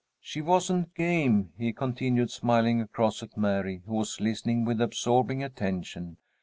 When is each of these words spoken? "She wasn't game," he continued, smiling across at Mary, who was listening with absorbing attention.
"She 0.19 0.41
wasn't 0.41 0.95
game," 0.95 1.53
he 1.59 1.73
continued, 1.73 2.31
smiling 2.31 2.81
across 2.81 3.21
at 3.21 3.37
Mary, 3.37 3.83
who 3.85 3.93
was 3.93 4.19
listening 4.19 4.65
with 4.65 4.81
absorbing 4.81 5.43
attention. 5.43 6.17